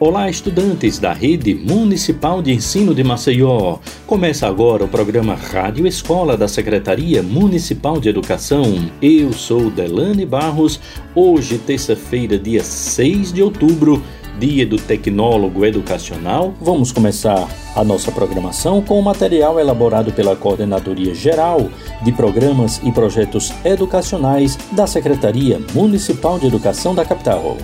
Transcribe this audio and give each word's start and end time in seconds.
Olá, 0.00 0.30
estudantes 0.30 0.96
da 1.00 1.12
Rede 1.12 1.56
Municipal 1.56 2.40
de 2.40 2.52
Ensino 2.52 2.94
de 2.94 3.02
Maceió. 3.02 3.78
Começa 4.06 4.46
agora 4.46 4.84
o 4.84 4.88
programa 4.88 5.34
Rádio 5.34 5.88
Escola 5.88 6.36
da 6.36 6.46
Secretaria 6.46 7.20
Municipal 7.20 7.98
de 7.98 8.08
Educação. 8.08 8.62
Eu 9.02 9.32
sou 9.32 9.68
Delane 9.68 10.24
Barros. 10.24 10.78
Hoje, 11.16 11.58
terça-feira, 11.58 12.38
dia 12.38 12.62
6 12.62 13.32
de 13.32 13.42
outubro, 13.42 14.00
dia 14.38 14.64
do 14.64 14.76
tecnólogo 14.76 15.66
educacional. 15.66 16.54
Vamos 16.60 16.92
começar 16.92 17.48
a 17.74 17.82
nossa 17.82 18.12
programação 18.12 18.80
com 18.80 19.00
o 19.00 19.02
material 19.02 19.58
elaborado 19.58 20.12
pela 20.12 20.36
Coordenadoria 20.36 21.12
Geral 21.12 21.68
de 22.04 22.12
Programas 22.12 22.80
e 22.84 22.92
Projetos 22.92 23.52
Educacionais 23.64 24.56
da 24.70 24.86
Secretaria 24.86 25.60
Municipal 25.74 26.38
de 26.38 26.46
Educação 26.46 26.94
da 26.94 27.04
capital. 27.04 27.56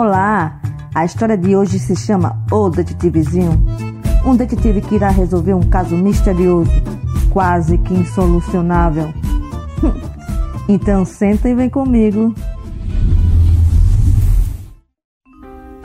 Olá! 0.00 0.58
A 0.94 1.04
história 1.04 1.36
de 1.36 1.54
hoje 1.54 1.78
se 1.78 1.94
chama 1.94 2.42
O 2.50 2.70
Detetivezinho. 2.70 3.62
Um 4.24 4.34
detetive 4.34 4.80
que 4.80 4.94
irá 4.94 5.10
resolver 5.10 5.52
um 5.52 5.60
caso 5.60 5.94
misterioso, 5.94 6.70
quase 7.28 7.76
que 7.76 7.92
insolucionável. 7.92 9.12
então 10.66 11.04
senta 11.04 11.50
e 11.50 11.54
vem 11.54 11.68
comigo. 11.68 12.34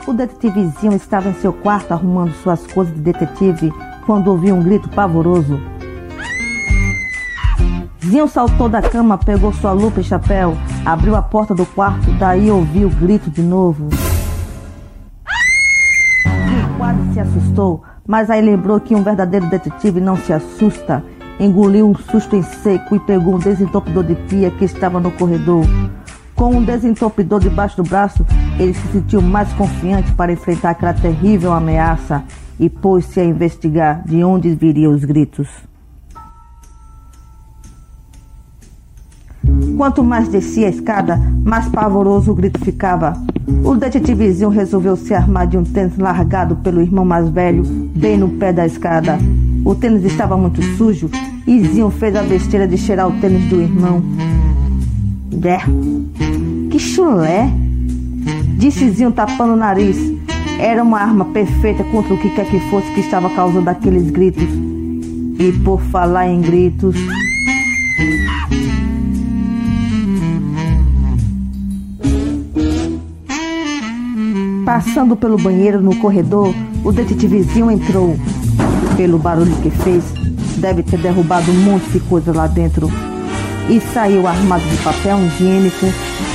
O 0.06 0.14
detetivezinho 0.14 0.94
estava 0.94 1.28
em 1.28 1.34
seu 1.34 1.52
quarto 1.52 1.92
arrumando 1.92 2.32
suas 2.36 2.66
coisas 2.68 2.94
de 2.94 3.02
detetive 3.02 3.70
quando 4.06 4.28
ouviu 4.28 4.54
um 4.54 4.62
grito 4.62 4.88
pavoroso. 4.88 5.60
Zinho 8.08 8.28
saltou 8.28 8.68
da 8.68 8.80
cama, 8.80 9.18
pegou 9.18 9.52
sua 9.52 9.72
lupa 9.72 10.00
e 10.00 10.04
chapéu, 10.04 10.56
abriu 10.84 11.16
a 11.16 11.22
porta 11.22 11.52
do 11.52 11.66
quarto, 11.66 12.08
daí 12.12 12.48
ouviu 12.52 12.86
o 12.86 12.90
grito 12.90 13.28
de 13.28 13.42
novo. 13.42 13.88
Zinho 16.24 16.78
quase 16.78 17.12
se 17.12 17.18
assustou, 17.18 17.82
mas 18.06 18.30
aí 18.30 18.40
lembrou 18.40 18.78
que 18.78 18.94
um 18.94 19.02
verdadeiro 19.02 19.46
detetive 19.46 20.00
não 20.00 20.16
se 20.16 20.32
assusta. 20.32 21.02
Engoliu 21.40 21.88
um 21.88 21.96
susto 21.96 22.36
em 22.36 22.42
seco 22.42 22.94
e 22.94 23.00
pegou 23.00 23.34
um 23.34 23.38
desentupidor 23.40 24.04
de 24.04 24.14
pia 24.14 24.52
que 24.52 24.64
estava 24.64 25.00
no 25.00 25.10
corredor. 25.10 25.64
Com 26.36 26.50
um 26.50 26.62
desentupidor 26.62 27.40
debaixo 27.40 27.76
do 27.76 27.82
braço, 27.82 28.24
ele 28.56 28.72
se 28.72 28.86
sentiu 28.92 29.20
mais 29.20 29.52
confiante 29.54 30.12
para 30.12 30.32
enfrentar 30.32 30.70
aquela 30.70 30.94
terrível 30.94 31.52
ameaça 31.52 32.22
e 32.58 32.70
pôs-se 32.70 33.18
a 33.18 33.24
investigar 33.24 34.04
de 34.04 34.22
onde 34.22 34.54
viriam 34.54 34.94
os 34.94 35.04
gritos. 35.04 35.48
Quanto 39.76 40.02
mais 40.02 40.26
descia 40.28 40.68
a 40.68 40.70
escada, 40.70 41.20
mais 41.44 41.68
pavoroso 41.68 42.32
o 42.32 42.34
grito 42.34 42.58
ficava. 42.64 43.12
O 43.62 43.74
detetivezinho 43.74 44.48
resolveu 44.48 44.96
se 44.96 45.12
armar 45.12 45.46
de 45.46 45.58
um 45.58 45.64
tênis 45.64 45.98
largado 45.98 46.56
pelo 46.56 46.80
irmão 46.80 47.04
mais 47.04 47.28
velho, 47.28 47.62
bem 47.62 48.16
no 48.16 48.30
pé 48.30 48.54
da 48.54 48.64
escada. 48.64 49.18
O 49.66 49.74
tênis 49.74 50.02
estava 50.04 50.34
muito 50.34 50.62
sujo 50.76 51.10
e 51.46 51.60
Zinho 51.60 51.90
fez 51.90 52.16
a 52.16 52.22
besteira 52.22 52.66
de 52.66 52.78
cheirar 52.78 53.06
o 53.06 53.20
tênis 53.20 53.44
do 53.50 53.60
irmão. 53.60 54.02
É, 55.44 55.58
que 56.70 56.78
chulé! 56.78 57.50
Disse 58.56 58.88
Zinho 58.90 59.12
tapando 59.12 59.52
o 59.52 59.56
nariz. 59.56 59.98
Era 60.58 60.82
uma 60.82 61.00
arma 61.00 61.26
perfeita 61.26 61.84
contra 61.84 62.14
o 62.14 62.18
que 62.18 62.30
quer 62.30 62.46
que 62.46 62.58
fosse 62.70 62.90
que 62.92 63.00
estava 63.00 63.28
causando 63.28 63.68
aqueles 63.68 64.10
gritos. 64.10 64.48
E 65.38 65.52
por 65.62 65.82
falar 65.82 66.28
em 66.28 66.40
gritos. 66.40 66.96
Passando 74.76 75.16
pelo 75.16 75.38
banheiro 75.38 75.80
no 75.80 75.96
corredor, 75.96 76.54
o 76.84 76.92
detetivezinho 76.92 77.70
entrou. 77.70 78.14
Pelo 78.94 79.16
barulho 79.16 79.56
que 79.62 79.70
fez, 79.70 80.04
deve 80.58 80.82
ter 80.82 80.98
derrubado 80.98 81.50
um 81.50 81.54
monte 81.54 81.88
de 81.88 82.00
coisa 82.00 82.30
lá 82.30 82.46
dentro. 82.46 82.92
E 83.70 83.80
saiu 83.94 84.26
armado 84.26 84.62
de 84.68 84.76
papel 84.82 85.18
higiênico 85.28 85.86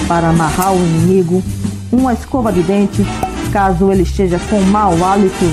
para 0.07 0.29
amarrar 0.29 0.73
o 0.73 0.77
inimigo, 0.77 1.43
uma 1.91 2.13
escova 2.13 2.51
de 2.51 2.63
dente, 2.63 3.05
caso 3.53 3.91
ele 3.91 4.01
esteja 4.01 4.39
com 4.49 4.59
mau 4.59 4.93
hálito, 5.05 5.45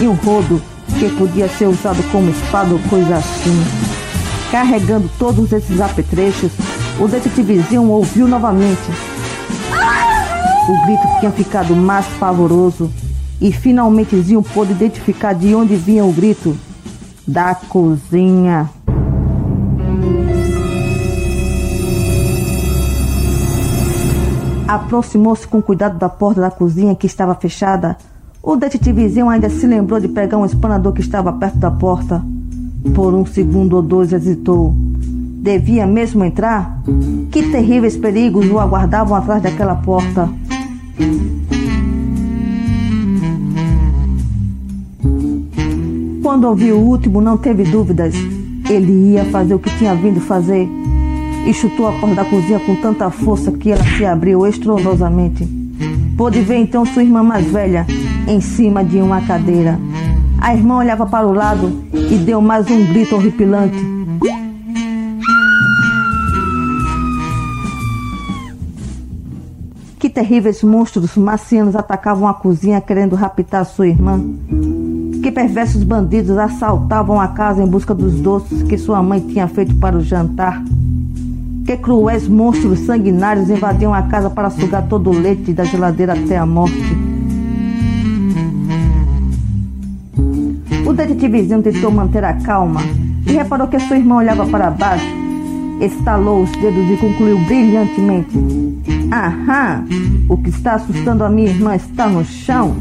e 0.00 0.06
um 0.06 0.14
rodo 0.14 0.62
que 0.98 1.10
podia 1.10 1.46
ser 1.46 1.66
usado 1.66 2.02
como 2.10 2.30
espada 2.30 2.72
ou 2.72 2.80
coisa 2.88 3.16
assim. 3.16 3.62
Carregando 4.50 5.10
todos 5.18 5.52
esses 5.52 5.78
apetrechos, 5.78 6.52
o 6.98 7.06
detetivezinho 7.06 7.86
ouviu 7.90 8.26
novamente 8.26 9.09
o 10.70 10.86
grito 10.86 11.02
tinha 11.18 11.32
ficado 11.32 11.74
mais 11.74 12.06
pavoroso 12.18 12.88
e 13.40 13.50
finalmente 13.50 14.20
Zinho 14.20 14.40
pôde 14.40 14.70
identificar 14.70 15.32
de 15.32 15.52
onde 15.52 15.74
vinha 15.74 16.04
o 16.04 16.12
grito. 16.12 16.56
Da 17.26 17.54
cozinha. 17.56 18.70
Aproximou-se 24.68 25.46
com 25.46 25.60
cuidado 25.60 25.98
da 25.98 26.08
porta 26.08 26.40
da 26.40 26.50
cozinha 26.50 26.94
que 26.94 27.06
estava 27.06 27.34
fechada. 27.34 27.96
O 28.40 28.54
detetivezinho 28.54 29.28
ainda 29.28 29.50
se 29.50 29.66
lembrou 29.66 29.98
de 29.98 30.06
pegar 30.06 30.38
um 30.38 30.46
espanador 30.46 30.92
que 30.92 31.00
estava 31.00 31.32
perto 31.32 31.58
da 31.58 31.70
porta. 31.70 32.22
Por 32.94 33.12
um 33.12 33.26
segundo 33.26 33.74
ou 33.74 33.82
dois 33.82 34.12
hesitou. 34.12 34.72
Devia 35.42 35.86
mesmo 35.86 36.24
entrar? 36.24 36.80
Que 37.32 37.50
terríveis 37.50 37.96
perigos 37.96 38.48
o 38.48 38.60
aguardavam 38.60 39.16
atrás 39.16 39.42
daquela 39.42 39.74
porta. 39.74 40.28
Quando 46.22 46.44
ouviu 46.44 46.76
o 46.76 46.86
último, 46.86 47.20
não 47.20 47.36
teve 47.36 47.64
dúvidas. 47.64 48.14
Ele 48.68 49.12
ia 49.12 49.24
fazer 49.26 49.54
o 49.54 49.58
que 49.58 49.68
tinha 49.76 49.94
vindo 49.94 50.20
fazer. 50.20 50.68
E 51.46 51.52
chutou 51.52 51.88
a 51.88 51.92
porta 51.92 52.14
da 52.14 52.24
cozinha 52.24 52.60
com 52.60 52.76
tanta 52.76 53.10
força 53.10 53.50
que 53.52 53.70
ela 53.70 53.82
se 53.82 54.04
abriu 54.04 54.46
estrondosamente. 54.46 55.44
Pôde 56.16 56.40
ver 56.40 56.58
então 56.58 56.86
sua 56.86 57.02
irmã 57.02 57.22
mais 57.22 57.46
velha 57.46 57.86
em 58.28 58.40
cima 58.40 58.84
de 58.84 58.98
uma 58.98 59.20
cadeira. 59.22 59.78
A 60.38 60.54
irmã 60.54 60.76
olhava 60.76 61.04
para 61.04 61.26
o 61.26 61.32
lado 61.32 61.82
e 61.92 62.16
deu 62.16 62.40
mais 62.40 62.70
um 62.70 62.86
grito 62.86 63.16
horripilante. 63.16 63.99
Que 70.10 70.14
terríveis 70.14 70.64
monstros 70.64 71.16
marcianos 71.16 71.76
atacavam 71.76 72.26
a 72.26 72.34
cozinha 72.34 72.80
querendo 72.80 73.14
raptar 73.14 73.64
sua 73.64 73.86
irmã. 73.86 74.20
Que 75.22 75.30
perversos 75.30 75.84
bandidos 75.84 76.36
assaltavam 76.36 77.20
a 77.20 77.28
casa 77.28 77.62
em 77.62 77.66
busca 77.68 77.94
dos 77.94 78.14
doces 78.14 78.64
que 78.64 78.76
sua 78.76 79.00
mãe 79.04 79.20
tinha 79.20 79.46
feito 79.46 79.72
para 79.76 79.96
o 79.96 80.00
jantar. 80.00 80.64
Que 81.64 81.76
cruéis 81.76 82.26
monstros 82.26 82.80
sanguinários 82.80 83.48
invadiam 83.50 83.94
a 83.94 84.02
casa 84.02 84.28
para 84.28 84.50
sugar 84.50 84.88
todo 84.88 85.10
o 85.10 85.16
leite 85.16 85.52
da 85.52 85.62
geladeira 85.62 86.14
até 86.14 86.36
a 86.36 86.44
morte. 86.44 86.74
O 90.84 90.92
detetivezinho 90.92 91.62
tentou 91.62 91.92
manter 91.92 92.24
a 92.24 92.34
calma 92.34 92.80
e 93.24 93.30
reparou 93.30 93.68
que 93.68 93.78
sua 93.78 93.96
irmã 93.96 94.16
olhava 94.16 94.44
para 94.44 94.72
baixo 94.72 95.20
estalou 95.80 96.42
os 96.42 96.50
dedos 96.52 96.90
e 96.90 96.96
concluiu 96.96 97.38
brilhantemente: 97.46 98.38
Aham, 99.12 99.84
o 100.28 100.36
que 100.36 100.50
está 100.50 100.74
assustando 100.74 101.24
a 101.24 101.28
minha 101.28 101.48
irmã 101.48 101.74
está 101.74 102.08
no 102.08 102.24
chão. 102.24 102.76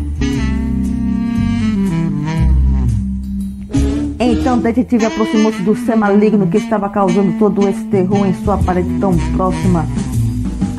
Então 4.19 4.57
o 4.57 4.61
detetive 4.61 5.05
aproximou-se 5.05 5.61
do 5.63 5.75
ser 5.75 5.95
maligno 5.95 6.45
que 6.45 6.57
estava 6.57 6.87
causando 6.89 7.39
todo 7.39 7.67
esse 7.67 7.83
terror 7.85 8.27
em 8.27 8.33
sua 8.33 8.57
parede 8.57 8.99
tão 8.99 9.17
próxima. 9.35 9.85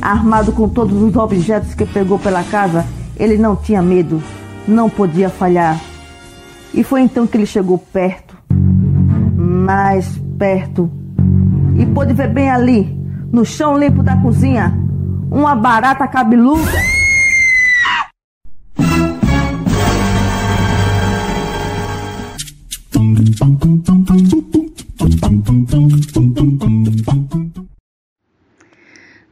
Armado 0.01 0.53
com 0.53 0.69
todos 0.69 1.03
os 1.03 1.17
objetos 1.17 1.75
que 1.75 1.85
pegou 1.85 2.19
pela 2.19 2.45
casa, 2.45 2.87
ele 3.19 3.37
não 3.37 3.57
tinha 3.57 3.83
medo, 3.83 4.23
não 4.69 4.89
podia 4.89 5.29
falhar. 5.29 5.81
E 6.73 6.85
foi 6.85 7.01
então 7.01 7.27
que 7.27 7.37
ele 7.37 7.47
chegou 7.47 7.77
perto, 7.77 8.37
mais 9.37 10.07
perto, 10.39 10.89
e 11.77 11.85
pôde 11.87 12.13
ver 12.13 12.29
bem 12.29 12.49
ali, 12.49 12.97
no 13.33 13.45
chão 13.45 13.77
limpo 13.77 14.03
da 14.03 14.17
cozinha, 14.17 14.80
uma 15.31 15.55
barata 15.55 16.09
cabeluda. 16.09 16.71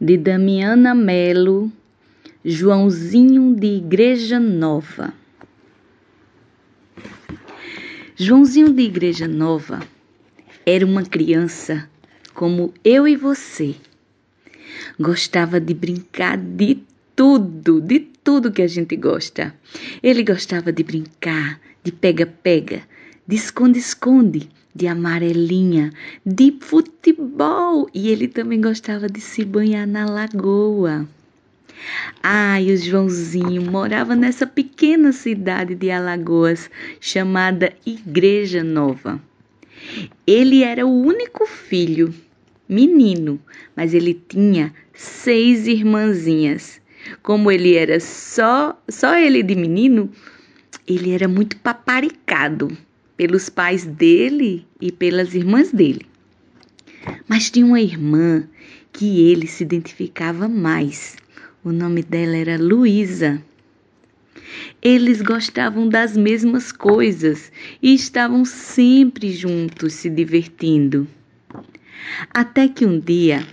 De 0.01 0.17
Damiana 0.17 0.95
Melo, 0.95 1.71
Joãozinho 2.45 3.57
de 3.57 3.67
Igreja 3.67 4.39
Nova. 4.39 5.13
Joãozinho 8.15 8.73
de 8.73 8.83
Igreja 8.83 9.27
Nova 9.27 9.81
era 10.65 10.87
uma 10.87 11.03
criança 11.03 11.89
como 12.35 12.73
eu 12.85 13.09
e 13.09 13.17
você. 13.17 13.75
Gostava 14.99 15.61
de 15.61 15.75
brincar 15.75 16.37
de 16.37 16.83
tudo, 17.15 17.81
de 17.81 18.01
tudo 18.01 18.53
que 18.53 18.63
a 18.63 18.67
gente 18.69 18.97
gosta. 18.97 19.55
Ele 20.03 20.23
gostava 20.23 20.73
de 20.73 20.83
brincar, 20.83 21.61
de 21.83 21.91
pega-pega, 21.91 22.83
de 23.27 23.37
esconde-esconde, 23.37 24.49
de 24.75 24.87
amarelinha, 24.87 25.93
de 26.25 26.57
futebol 26.61 27.89
e 27.93 28.09
ele 28.09 28.29
também 28.29 28.61
gostava 28.61 29.09
de 29.09 29.21
se 29.21 29.45
banhar 29.45 29.87
na 29.87 30.07
lagoa. 30.07 31.09
Ah, 32.23 32.61
e 32.61 32.73
o 32.73 32.77
Joãozinho 32.77 33.63
morava 33.63 34.15
nessa 34.15 34.47
pequena 34.47 35.13
cidade 35.13 35.75
de 35.75 35.91
Alagoas 35.91 36.71
chamada 37.01 37.73
Igreja 37.87 38.63
Nova. 38.63 39.21
Ele 40.27 40.63
era 40.63 40.87
o 40.87 40.91
único 40.91 41.47
filho, 41.47 42.15
menino, 42.69 43.41
mas 43.75 43.95
ele 43.95 44.21
tinha 44.29 44.75
seis 44.93 45.67
irmãzinhas. 45.67 46.81
Como 47.23 47.51
ele 47.51 47.75
era 47.75 47.99
só 48.01 48.81
só 48.89 49.17
ele 49.17 49.43
de 49.43 49.55
menino, 49.55 50.11
ele 50.87 51.13
era 51.13 51.27
muito 51.27 51.57
paparicado 51.59 52.77
pelos 53.17 53.49
pais 53.49 53.85
dele 53.85 54.67
e 54.81 54.93
pelas 54.93 55.35
irmãs 55.35 55.73
dele. 55.73 56.07
Mas 57.27 57.51
tinha 57.51 57.65
uma 57.65 57.81
irmã 57.81 58.47
que 58.93 59.31
ele 59.31 59.47
se 59.47 59.63
identificava 59.63 60.49
mais. 60.49 61.17
O 61.65 61.73
nome 61.73 62.03
dela 62.03 62.37
era 62.37 62.57
Luísa. 62.57 63.43
Eles 64.81 65.21
gostavam 65.21 65.89
das 65.89 66.17
mesmas 66.17 66.73
coisas 66.73 67.51
e 67.83 67.95
estavam 67.95 68.45
sempre 68.45 69.33
juntos 69.33 69.95
se 69.95 70.09
divertindo. 70.09 71.07
Até 72.33 72.69
que 72.69 72.87
um 72.87 72.99
dia, 72.99 73.47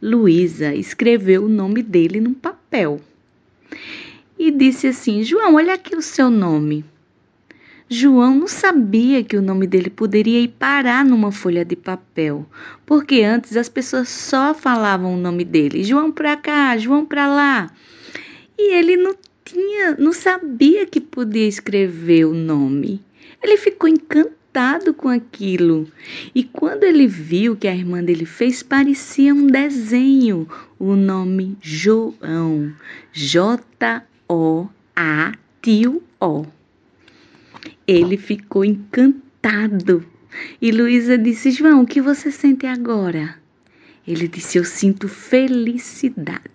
Luísa 0.00 0.74
escreveu 0.74 1.44
o 1.44 1.48
nome 1.48 1.82
dele 1.82 2.20
num 2.20 2.34
papel 2.34 3.00
e 4.38 4.50
disse 4.50 4.88
assim: 4.88 5.22
João, 5.22 5.54
olha 5.54 5.74
aqui 5.74 5.94
o 5.94 6.02
seu 6.02 6.28
nome. 6.28 6.84
João 7.88 8.34
não 8.34 8.48
sabia 8.48 9.22
que 9.22 9.36
o 9.36 9.42
nome 9.42 9.66
dele 9.66 9.90
poderia 9.90 10.40
ir 10.40 10.48
parar 10.48 11.04
numa 11.04 11.30
folha 11.30 11.64
de 11.64 11.76
papel, 11.76 12.46
porque 12.86 13.22
antes 13.22 13.56
as 13.56 13.68
pessoas 13.68 14.08
só 14.08 14.54
falavam 14.54 15.14
o 15.14 15.20
nome 15.20 15.44
dele, 15.44 15.84
João 15.84 16.10
para 16.10 16.36
cá, 16.36 16.76
João 16.78 17.04
para 17.04 17.28
lá. 17.28 17.70
E 18.58 18.74
ele 18.74 18.96
não 18.96 19.14
tinha, 19.44 19.94
não 19.98 20.12
sabia 20.12 20.86
que 20.86 21.00
podia 21.00 21.46
escrever 21.46 22.24
o 22.24 22.34
nome. 22.34 23.00
Ele 23.42 23.56
ficou 23.56 23.88
encantado 23.88 24.41
com 24.94 25.08
aquilo. 25.08 25.88
E 26.34 26.44
quando 26.44 26.84
ele 26.84 27.06
viu 27.06 27.56
que 27.56 27.66
a 27.66 27.74
irmã 27.74 28.02
dele 28.04 28.26
fez, 28.26 28.62
parecia 28.62 29.34
um 29.34 29.46
desenho, 29.46 30.46
o 30.78 30.94
nome 30.94 31.56
João, 31.60 32.72
J 33.12 34.02
O 34.28 34.66
A 34.94 35.32
tio 35.62 36.02
O. 36.20 36.44
Ele 37.86 38.16
ficou 38.16 38.64
encantado. 38.64 40.04
E 40.60 40.70
Luísa 40.70 41.16
disse: 41.16 41.50
João, 41.50 41.82
o 41.82 41.86
que 41.86 42.00
você 42.00 42.30
sente 42.30 42.66
agora? 42.66 43.36
Ele 44.06 44.28
disse: 44.28 44.58
Eu 44.58 44.64
sinto 44.64 45.08
felicidade. 45.08 46.50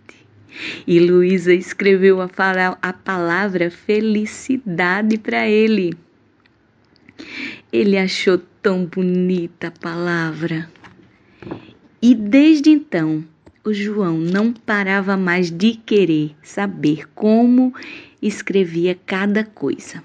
E 0.86 1.00
Luísa 1.00 1.54
escreveu 1.54 2.22
a, 2.22 2.30
a 2.82 2.94
palavra 2.94 3.70
felicidade 3.70 5.18
para 5.18 5.48
ele. 5.48 5.94
Ele 7.72 7.98
achou 7.98 8.38
tão 8.62 8.86
bonita 8.86 9.68
a 9.68 9.72
palavra. 9.72 10.70
E 12.02 12.14
desde 12.14 12.70
então, 12.70 13.24
o 13.64 13.74
João 13.74 14.18
não 14.18 14.54
parava 14.54 15.18
mais 15.18 15.52
de 15.52 15.74
querer 15.74 16.36
saber 16.42 17.08
como 17.14 17.74
escrevia 18.22 18.98
cada 19.06 19.44
coisa. 19.44 20.02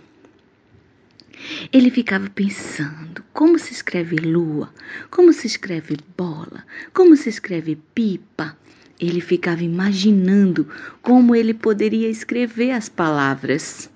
Ele 1.73 1.91
ficava 1.91 2.29
pensando 2.31 3.23
como 3.33 3.59
se 3.59 3.73
escreve 3.73 4.17
lua, 4.17 4.73
como 5.11 5.33
se 5.33 5.47
escreve 5.47 5.97
bola, 6.17 6.65
como 6.93 7.17
se 7.17 7.29
escreve 7.29 7.77
pipa. 7.95 8.57
Ele 8.99 9.21
ficava 9.21 9.63
imaginando 9.63 10.69
como 11.01 11.35
ele 11.35 11.55
poderia 11.55 12.09
escrever 12.09 12.71
as 12.73 12.89
palavras. 12.89 13.91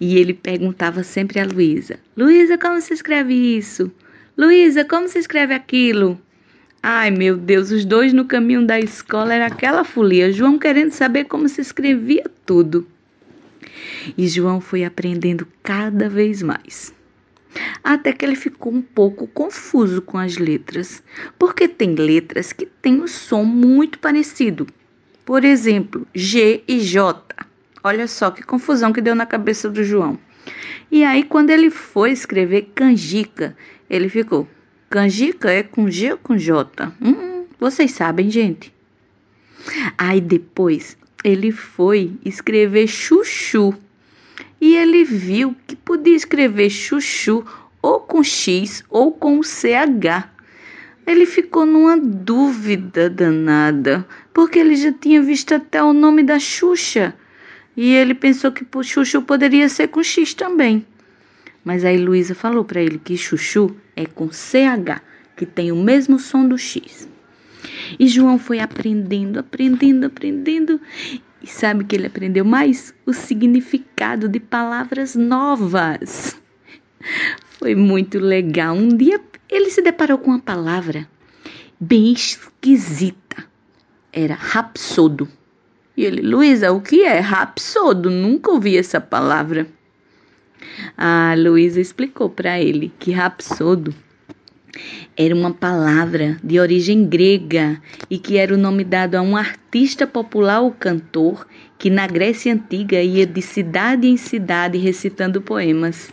E 0.00 0.16
ele 0.16 0.34
perguntava 0.34 1.02
sempre 1.02 1.40
a 1.40 1.44
Luísa: 1.44 1.98
Luísa, 2.16 2.56
como 2.56 2.80
se 2.80 2.94
escreve 2.94 3.34
isso? 3.34 3.90
Luísa, 4.36 4.84
como 4.84 5.08
se 5.08 5.18
escreve 5.18 5.54
aquilo? 5.54 6.20
Ai, 6.82 7.10
meu 7.10 7.36
Deus, 7.36 7.70
os 7.70 7.84
dois 7.84 8.12
no 8.12 8.24
caminho 8.24 8.66
da 8.66 8.80
escola 8.80 9.34
era 9.34 9.46
aquela 9.46 9.84
folia, 9.84 10.32
João 10.32 10.58
querendo 10.58 10.92
saber 10.92 11.24
como 11.24 11.46
se 11.48 11.60
escrevia 11.60 12.24
tudo. 12.46 12.86
E 14.16 14.26
João 14.26 14.60
foi 14.60 14.84
aprendendo 14.84 15.46
cada 15.62 16.08
vez 16.08 16.40
mais. 16.42 16.94
Até 17.84 18.12
que 18.12 18.24
ele 18.24 18.36
ficou 18.36 18.72
um 18.72 18.80
pouco 18.80 19.26
confuso 19.26 20.00
com 20.00 20.16
as 20.16 20.38
letras, 20.38 21.02
porque 21.38 21.68
tem 21.68 21.94
letras 21.94 22.52
que 22.52 22.64
têm 22.64 23.02
um 23.02 23.06
som 23.06 23.44
muito 23.44 23.98
parecido. 23.98 24.66
Por 25.24 25.44
exemplo, 25.44 26.06
G 26.14 26.62
e 26.66 26.80
J. 26.80 27.22
Olha 27.82 28.06
só 28.06 28.30
que 28.30 28.42
confusão 28.42 28.92
que 28.92 29.00
deu 29.00 29.14
na 29.14 29.24
cabeça 29.24 29.70
do 29.70 29.82
João. 29.82 30.18
E 30.90 31.02
aí, 31.02 31.22
quando 31.22 31.50
ele 31.50 31.70
foi 31.70 32.10
escrever 32.10 32.70
canjica, 32.74 33.56
ele 33.88 34.08
ficou: 34.08 34.46
canjica 34.90 35.50
é 35.50 35.62
com 35.62 35.90
G 35.90 36.12
ou 36.12 36.18
com 36.18 36.36
J? 36.36 36.92
Hum, 37.00 37.46
vocês 37.58 37.92
sabem, 37.92 38.30
gente. 38.30 38.72
Aí 39.96 40.20
depois 40.20 40.96
ele 41.24 41.52
foi 41.52 42.12
escrever 42.24 42.86
chuchu 42.86 43.74
e 44.60 44.76
ele 44.76 45.04
viu 45.04 45.54
que 45.66 45.76
podia 45.76 46.16
escrever 46.16 46.70
chuchu 46.70 47.44
ou 47.80 48.00
com 48.00 48.22
X 48.22 48.84
ou 48.90 49.12
com 49.12 49.42
CH. 49.42 50.28
Ele 51.06 51.24
ficou 51.24 51.64
numa 51.64 51.96
dúvida 51.98 53.08
danada, 53.08 54.06
porque 54.34 54.58
ele 54.58 54.76
já 54.76 54.92
tinha 54.92 55.22
visto 55.22 55.54
até 55.54 55.82
o 55.82 55.92
nome 55.92 56.22
da 56.22 56.38
Xuxa 56.38 57.14
e 57.82 57.94
ele 57.94 58.12
pensou 58.12 58.52
que 58.52 58.66
chuchu 58.82 59.22
poderia 59.22 59.66
ser 59.66 59.88
com 59.88 60.02
X 60.02 60.34
também. 60.34 60.84
Mas 61.64 61.82
aí 61.82 61.96
Luísa 61.96 62.34
falou 62.34 62.62
para 62.62 62.82
ele 62.82 62.98
que 62.98 63.16
chuchu 63.16 63.74
é 63.96 64.04
com 64.04 64.30
CH, 64.30 65.00
que 65.34 65.46
tem 65.46 65.72
o 65.72 65.76
mesmo 65.76 66.18
som 66.18 66.46
do 66.46 66.58
X. 66.58 67.08
E 67.98 68.06
João 68.06 68.38
foi 68.38 68.60
aprendendo, 68.60 69.38
aprendendo, 69.38 70.04
aprendendo. 70.04 70.78
E 71.42 71.46
sabe 71.46 71.84
que 71.84 71.96
ele 71.96 72.08
aprendeu 72.08 72.44
mais? 72.44 72.92
O 73.06 73.14
significado 73.14 74.28
de 74.28 74.38
palavras 74.38 75.16
novas. 75.16 76.38
Foi 77.58 77.74
muito 77.74 78.18
legal. 78.18 78.76
Um 78.76 78.88
dia 78.88 79.18
ele 79.48 79.70
se 79.70 79.80
deparou 79.80 80.18
com 80.18 80.32
uma 80.32 80.38
palavra 80.38 81.08
bem 81.80 82.12
esquisita. 82.12 83.42
Era 84.12 84.34
rapsodo. 84.34 85.26
E 86.00 86.04
ele, 86.06 86.22
Luísa, 86.22 86.72
o 86.72 86.80
que 86.80 87.02
é 87.02 87.20
rapsodo? 87.20 88.08
Nunca 88.08 88.50
ouvi 88.50 88.74
essa 88.78 88.98
palavra. 88.98 89.66
A 90.96 91.34
Luísa 91.36 91.78
explicou 91.78 92.30
para 92.30 92.58
ele 92.58 92.90
que 92.98 93.12
rapsodo 93.12 93.94
era 95.14 95.34
uma 95.34 95.52
palavra 95.52 96.38
de 96.42 96.58
origem 96.58 97.04
grega 97.04 97.78
e 98.08 98.16
que 98.16 98.38
era 98.38 98.54
o 98.54 98.56
nome 98.56 98.82
dado 98.82 99.16
a 99.16 99.20
um 99.20 99.36
artista 99.36 100.06
popular 100.06 100.62
ou 100.62 100.70
cantor 100.70 101.46
que 101.78 101.90
na 101.90 102.06
Grécia 102.06 102.54
Antiga 102.54 103.02
ia 103.02 103.26
de 103.26 103.42
cidade 103.42 104.08
em 104.08 104.16
cidade 104.16 104.78
recitando 104.78 105.42
poemas. 105.42 106.10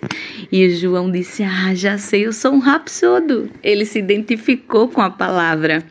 E 0.51 0.69
João 0.71 1.09
disse: 1.09 1.43
Ah, 1.43 1.73
já 1.73 1.97
sei, 1.97 2.25
eu 2.25 2.33
sou 2.33 2.51
um 2.51 2.59
rapsodo. 2.59 3.49
Ele 3.63 3.85
se 3.85 3.99
identificou 3.99 4.89
com 4.89 5.01
a 5.01 5.09
palavra. 5.09 5.81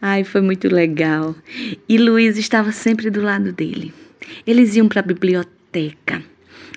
Ai, 0.00 0.24
foi 0.24 0.40
muito 0.40 0.68
legal. 0.68 1.34
E 1.88 1.98
Luiz 1.98 2.36
estava 2.36 2.72
sempre 2.72 3.10
do 3.10 3.22
lado 3.22 3.52
dele. 3.52 3.92
Eles 4.46 4.74
iam 4.76 4.88
para 4.88 5.00
a 5.00 5.04
biblioteca. 5.04 6.22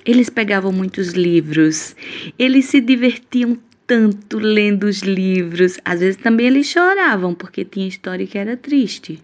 Eles 0.04 0.30
pegavam 0.30 0.72
muitos 0.72 1.12
livros. 1.12 1.94
Eles 2.38 2.66
se 2.66 2.80
divertiam 2.80 3.58
tanto 3.86 4.38
lendo 4.38 4.84
os 4.84 5.00
livros. 5.00 5.78
Às 5.84 6.00
vezes 6.00 6.16
também 6.16 6.46
eles 6.46 6.66
choravam, 6.66 7.34
porque 7.34 7.64
tinha 7.64 7.88
história 7.88 8.26
que 8.26 8.38
era 8.38 8.56
triste. 8.56 9.22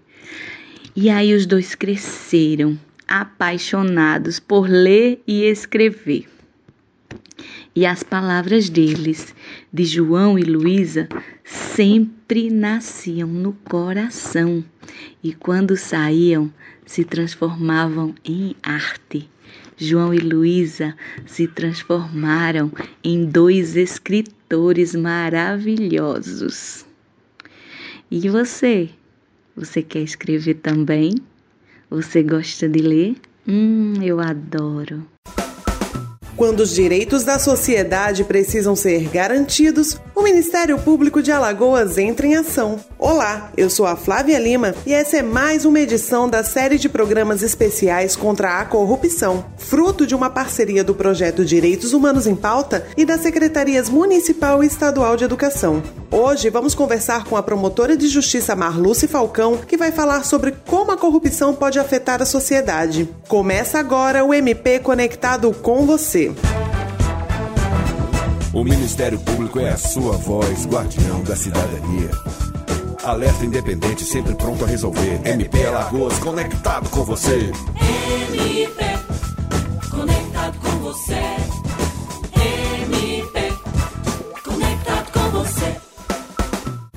E 0.94 1.08
aí 1.08 1.34
os 1.34 1.46
dois 1.46 1.74
cresceram, 1.74 2.78
apaixonados 3.06 4.40
por 4.40 4.68
ler 4.68 5.20
e 5.26 5.44
escrever. 5.44 6.26
E 7.76 7.85
as 7.85 8.02
palavras 8.02 8.71
deles, 8.71 9.35
de 9.71 9.85
João 9.85 10.38
e 10.38 10.42
Luísa, 10.42 11.06
sempre 11.45 12.49
nasciam 12.49 13.28
no 13.28 13.52
coração 13.52 14.64
e 15.23 15.35
quando 15.35 15.76
saíam 15.76 16.50
se 16.87 17.04
transformavam 17.04 18.14
em 18.25 18.56
arte. 18.62 19.28
João 19.76 20.14
e 20.14 20.18
Luísa 20.18 20.97
se 21.26 21.47
transformaram 21.47 22.73
em 23.04 23.26
dois 23.26 23.76
escritores 23.76 24.95
maravilhosos. 24.95 26.87
E 28.11 28.26
você? 28.30 28.88
Você 29.54 29.83
quer 29.83 30.00
escrever 30.00 30.54
também? 30.54 31.14
Você 31.90 32.23
gosta 32.23 32.66
de 32.66 32.78
ler? 32.78 33.16
Hum, 33.47 34.02
eu 34.02 34.18
adoro. 34.18 35.06
Quando 36.36 36.60
os 36.60 36.74
direitos 36.74 37.24
da 37.24 37.38
sociedade 37.38 38.22
precisam 38.22 38.76
ser 38.76 39.08
garantidos, 39.08 39.98
o 40.14 40.22
Ministério 40.22 40.78
Público 40.78 41.22
de 41.22 41.32
Alagoas 41.32 41.96
entra 41.96 42.26
em 42.26 42.36
ação. 42.36 42.78
Olá, 42.98 43.50
eu 43.56 43.70
sou 43.70 43.86
a 43.86 43.96
Flávia 43.96 44.38
Lima 44.38 44.74
e 44.84 44.92
essa 44.92 45.16
é 45.16 45.22
mais 45.22 45.64
uma 45.64 45.80
edição 45.80 46.28
da 46.28 46.44
série 46.44 46.78
de 46.78 46.90
programas 46.90 47.42
especiais 47.42 48.16
contra 48.16 48.60
a 48.60 48.64
corrupção, 48.66 49.46
fruto 49.56 50.06
de 50.06 50.14
uma 50.14 50.28
parceria 50.28 50.84
do 50.84 50.94
projeto 50.94 51.42
Direitos 51.42 51.94
Humanos 51.94 52.26
em 52.26 52.34
Pauta 52.34 52.86
e 52.98 53.06
das 53.06 53.22
Secretarias 53.22 53.88
Municipal 53.88 54.62
e 54.62 54.66
Estadual 54.66 55.16
de 55.16 55.24
Educação. 55.24 55.82
Hoje 56.10 56.50
vamos 56.50 56.74
conversar 56.74 57.24
com 57.24 57.36
a 57.36 57.42
promotora 57.42 57.96
de 57.96 58.08
justiça 58.08 58.54
Marluce 58.54 59.08
Falcão, 59.08 59.56
que 59.56 59.76
vai 59.76 59.90
falar 59.90 60.24
sobre 60.24 60.54
como 60.66 60.92
a 60.92 60.96
corrupção 60.96 61.54
pode 61.54 61.78
afetar 61.78 62.20
a 62.20 62.26
sociedade. 62.26 63.08
Começa 63.26 63.78
agora 63.78 64.24
o 64.24 64.32
MP 64.32 64.78
Conectado 64.78 65.52
com 65.52 65.84
O 68.52 68.64
Ministério 68.64 69.18
Público 69.21 69.59
é 69.61 69.71
a 69.71 69.76
sua 69.76 70.16
voz, 70.16 70.66
guardião 70.66 71.23
da 71.23 71.37
cidadania. 71.37 72.11
Alerta 73.04 73.45
independente, 73.45 74.04
sempre 74.04 74.35
pronto 74.35 74.64
a 74.64 74.66
resolver. 74.66 75.21
MP 75.25 75.66
Alagoas, 75.66 76.18
conectado 76.18 76.88
com 76.90 77.04
você. 77.04 77.52
MP, 78.33 78.85
conectado 79.90 80.59
com 80.59 80.78
você. 80.78 81.45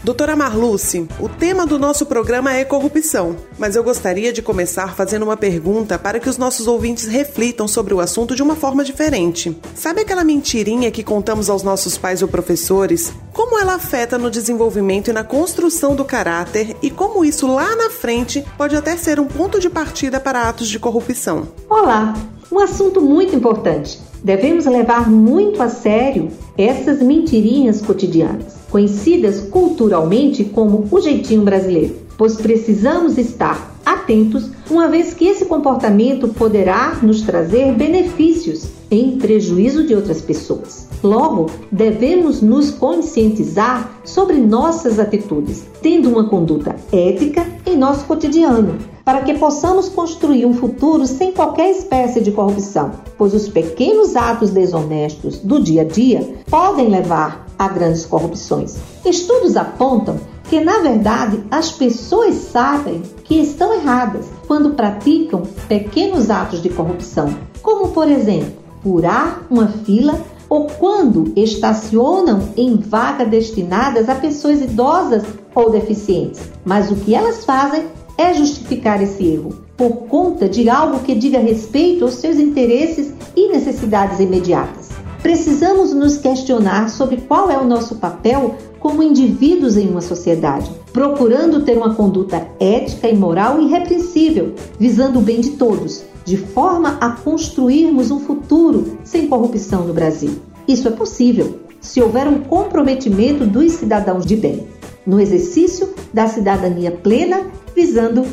Doutora 0.10 0.36
Marluce, 0.36 1.08
o 1.20 1.30
tema 1.30 1.68
do 1.68 1.78
nosso 1.78 2.04
programa 2.04 2.51
é 2.51 2.66
corrupção, 2.66 3.36
mas 3.60 3.75
eu 3.75 3.84
gostaria 3.84 4.34
de 4.34 4.42
começar 4.42 4.96
fazendo 4.96 5.22
uma 5.22 5.38
pergunta 5.38 6.00
para 6.00 6.20
que 6.20 6.28
os 6.28 6.36
nossos 6.36 6.66
ouvintes 6.66 7.06
reflitam 7.06 7.68
sobre 7.68 7.94
o 7.94 8.00
assunto 8.00 8.36
de 8.36 8.42
uma 8.42 8.56
forma 8.56 8.84
diferente. 8.84 9.56
Sabe 9.75 10.01
aquela 10.01 10.24
mentirinha 10.24 10.89
que 10.89 11.04
contamos 11.04 11.48
aos 11.48 11.62
nossos 11.62 11.96
pais 11.96 12.24
ou 12.24 12.28
professores? 12.28 13.13
Como 13.32 13.60
ela 13.60 13.75
afeta 13.75 14.18
no 14.18 14.32
desenvolvimento 14.32 15.12
e 15.12 15.13
na 15.13 15.24
construção 15.24 15.96
do 15.96 16.04
caráter 16.04 16.75
e 16.82 16.89
como 16.89 17.24
isso 17.24 17.46
lá 17.46 17.75
na 17.75 17.92
frente 17.92 18.44
pode 18.58 18.75
até 18.75 18.98
ser 18.98 19.20
um 19.20 19.28
ponto 19.28 19.60
de 19.60 19.70
partida 19.70 20.20
para 20.20 20.50
atos 20.50 20.70
de 20.70 20.80
corrupção? 20.80 21.50
Olá, 21.70 22.16
um 22.51 22.60
assunto 22.60 23.01
muito 23.01 23.36
importante. 23.36 24.00
Devemos 24.24 24.65
levar 24.65 25.10
muito 25.10 25.62
a 25.62 25.70
sério 25.70 26.29
essas 26.58 27.01
mentirinhas 27.01 27.82
cotidianas 27.82 28.60
conhecidas 28.70 29.41
culturalmente 29.50 30.44
como 30.44 30.88
o 30.91 31.01
jeitinho 31.01 31.41
brasileiro, 31.41 31.96
pois 32.18 32.36
precisamos 32.36 33.18
estar 33.18 33.75
atentos, 33.86 34.50
uma 34.70 34.88
vez 34.88 35.13
que 35.13 35.25
esse 35.25 35.46
comportamento 35.46 36.27
poderá 36.27 37.00
nos 37.01 37.22
trazer 37.22 37.74
benefícios 37.74 38.68
em 38.91 39.18
prejuízo 39.18 39.84
de 39.84 39.96
outras 39.96 40.22
pessoas. 40.22 40.88
Logo, 41.01 41.50
devemos 41.72 42.41
nos 42.41 42.70
conscientizar 42.70 44.00
sobre 44.03 44.38
nossas 44.38 45.00
atitudes, 45.00 45.63
tendo 45.82 46.10
uma 46.10 46.29
conduta 46.29 46.75
ética 46.91 47.48
em 47.65 47.77
nosso 47.77 48.06
cotidiano, 48.06 48.77
para 49.10 49.24
que 49.24 49.34
possamos 49.34 49.89
construir 49.89 50.46
um 50.46 50.54
futuro 50.54 51.08
sem 51.08 51.32
qualquer 51.32 51.72
espécie 51.72 52.22
de 52.22 52.32
corrupção, 52.32 52.92
pois 53.18 53.34
os 53.34 53.50
pequenos 53.50 54.16
atos 54.16 54.51
desonestos 54.51 55.39
do 55.39 55.60
dia 55.60 55.82
a 55.82 55.84
dia 55.84 56.36
podem 56.48 56.89
levar 56.89 57.48
a 57.58 57.68
grandes 57.68 58.06
corrupções. 58.06 58.78
Estudos 59.04 59.58
apontam 59.58 60.20
que, 60.44 60.60
na 60.60 60.78
verdade, 60.82 61.44
as 61.50 61.72
pessoas 61.72 62.36
sabem 62.36 63.01
que 63.24 63.42
estão 63.42 63.74
erradas 63.74 64.28
quando 64.48 64.75
praticam 64.75 65.42
pequenos 65.68 66.30
atos 66.30 66.62
de 66.62 66.70
corrupção, 66.70 67.34
como, 67.63 67.88
por 67.88 68.08
exemplo, 68.08 68.54
furar 68.84 69.42
uma 69.50 69.70
fila 69.70 70.22
ou 70.48 70.68
quando 70.68 71.34
estacionam 71.36 72.50
em 72.56 72.78
vagas 72.78 73.28
destinadas 73.28 74.08
a 74.08 74.13
pessoas 74.13 74.62
idosas 74.62 75.24
ou 75.56 75.72
deficientes. 75.72 76.42
Mas 76.63 76.92
o 76.92 76.96
que 76.96 77.16
elas 77.16 77.44
fazem 77.44 77.86
é 78.20 78.34
justificar 78.34 79.02
esse 79.02 79.26
erro 79.26 79.54
por 79.78 79.92
conta 80.10 80.50
de 80.50 80.70
algo 80.70 81.00
que 81.00 81.16
diga 81.16 81.40
respeito 81.40 82.04
aos 82.04 82.16
seus 82.16 82.36
interesses 82.36 83.14
e 83.34 83.48
necessidades 83.48 84.20
imediatas. 84.20 84.90
Precisamos 85.24 85.94
nos 85.94 86.18
questionar 86.18 86.90
sobre 86.90 87.22
qual 87.22 87.50
é 87.50 87.58
o 87.58 87.66
nosso 87.66 87.96
papel 87.96 88.56
como 88.78 89.02
indivíduos 89.02 89.78
em 89.78 89.88
uma 89.88 90.02
sociedade, 90.02 90.70
procurando 90.92 91.64
ter 91.64 91.78
uma 91.78 91.96
conduta 91.96 92.46
ética 92.60 93.08
e 93.08 93.16
moral 93.16 93.62
irrepreensível, 93.62 94.54
visando 94.78 95.20
o 95.20 95.22
bem 95.22 95.40
de 95.40 95.52
todos, 95.52 96.04
de 96.26 96.36
forma 96.36 96.98
a 97.00 97.12
construirmos 97.12 98.12
um 98.12 98.20
futuro 98.20 98.98
sem 99.06 99.28
corrupção 99.28 99.86
no 99.86 99.94
Brasil. 99.94 100.40
Isso 100.68 100.90
é 100.90 100.92
possível 100.92 101.60
se 101.80 102.02
houver 102.02 102.28
um 102.28 102.42
comprometimento 102.42 103.46
dos 103.46 103.72
cidadãos 103.74 104.26
de 104.26 104.36
bem, 104.36 104.68
no 105.10 105.20
exercício 105.20 105.89
da 106.13 106.28
cidadania 106.28 106.92
plena 106.92 107.48
visando 107.75 108.24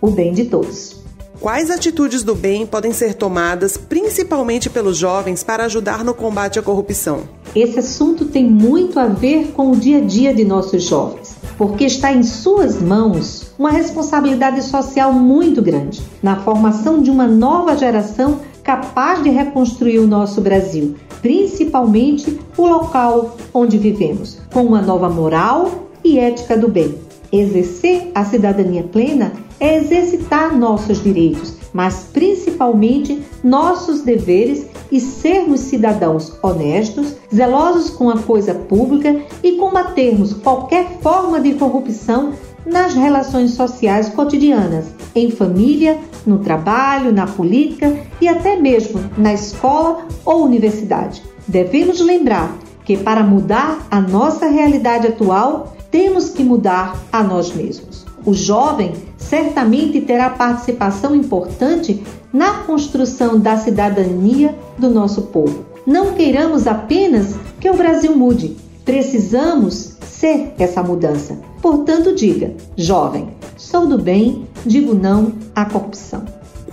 o 0.00 0.10
bem 0.10 0.32
de 0.32 0.46
todos. 0.46 0.96
Quais 1.40 1.70
atitudes 1.70 2.24
do 2.24 2.34
bem 2.34 2.66
podem 2.66 2.92
ser 2.92 3.14
tomadas, 3.14 3.76
principalmente 3.76 4.68
pelos 4.68 4.96
jovens, 4.96 5.44
para 5.44 5.64
ajudar 5.66 6.02
no 6.02 6.12
combate 6.12 6.58
à 6.58 6.62
corrupção? 6.62 7.20
Esse 7.54 7.78
assunto 7.78 8.24
tem 8.24 8.50
muito 8.50 8.98
a 8.98 9.06
ver 9.06 9.52
com 9.52 9.70
o 9.70 9.76
dia 9.76 9.98
a 9.98 10.00
dia 10.00 10.34
de 10.34 10.44
nossos 10.44 10.82
jovens, 10.82 11.36
porque 11.56 11.84
está 11.84 12.12
em 12.12 12.24
suas 12.24 12.82
mãos 12.82 13.52
uma 13.56 13.70
responsabilidade 13.70 14.60
social 14.62 15.12
muito 15.12 15.62
grande 15.62 16.02
na 16.20 16.40
formação 16.40 17.00
de 17.00 17.12
uma 17.12 17.28
nova 17.28 17.76
geração 17.76 18.40
capaz 18.64 19.22
de 19.22 19.28
reconstruir 19.28 20.00
o 20.00 20.06
nosso 20.06 20.40
Brasil, 20.40 20.96
principalmente 21.22 22.40
o 22.56 22.66
local 22.66 23.36
onde 23.52 23.78
vivemos, 23.78 24.38
com 24.52 24.64
uma 24.64 24.80
nova 24.80 25.08
moral 25.08 25.83
e 26.04 26.18
ética 26.18 26.56
do 26.56 26.68
bem. 26.68 26.98
Exercer 27.32 28.12
a 28.14 28.24
cidadania 28.24 28.84
plena 28.84 29.32
é 29.58 29.78
exercitar 29.78 30.56
nossos 30.56 31.02
direitos, 31.02 31.54
mas 31.72 32.06
principalmente 32.12 33.22
nossos 33.42 34.02
deveres 34.02 34.66
e 34.92 35.00
sermos 35.00 35.60
cidadãos 35.60 36.32
honestos, 36.42 37.16
zelosos 37.34 37.90
com 37.90 38.10
a 38.10 38.18
coisa 38.18 38.54
pública 38.54 39.20
e 39.42 39.52
combatermos 39.52 40.34
qualquer 40.34 40.86
forma 41.00 41.40
de 41.40 41.54
corrupção 41.54 42.32
nas 42.64 42.94
relações 42.94 43.52
sociais 43.52 44.08
cotidianas, 44.08 44.86
em 45.14 45.30
família, 45.30 45.98
no 46.26 46.38
trabalho, 46.38 47.12
na 47.12 47.26
política 47.26 47.96
e 48.20 48.28
até 48.28 48.56
mesmo 48.56 49.00
na 49.18 49.34
escola 49.34 50.06
ou 50.24 50.44
universidade. 50.44 51.22
Devemos 51.46 52.00
lembrar 52.00 52.56
que 52.84 52.96
para 52.96 53.22
mudar 53.22 53.86
a 53.90 54.00
nossa 54.00 54.46
realidade 54.46 55.08
atual, 55.08 55.73
temos 55.94 56.30
que 56.30 56.42
mudar 56.42 57.00
a 57.12 57.22
nós 57.22 57.54
mesmos. 57.54 58.04
O 58.26 58.34
jovem 58.34 58.94
certamente 59.16 60.00
terá 60.00 60.28
participação 60.28 61.14
importante 61.14 62.02
na 62.32 62.64
construção 62.64 63.38
da 63.38 63.56
cidadania 63.56 64.58
do 64.76 64.90
nosso 64.90 65.22
povo. 65.22 65.64
Não 65.86 66.14
queiramos 66.14 66.66
apenas 66.66 67.36
que 67.60 67.70
o 67.70 67.76
Brasil 67.76 68.16
mude, 68.16 68.56
precisamos 68.84 69.94
ser 70.04 70.52
essa 70.58 70.82
mudança. 70.82 71.38
Portanto, 71.62 72.12
diga, 72.12 72.54
jovem, 72.76 73.28
sou 73.56 73.86
do 73.86 73.96
bem, 73.96 74.48
digo 74.66 74.94
não 74.94 75.30
à 75.54 75.64
corrupção. 75.64 76.24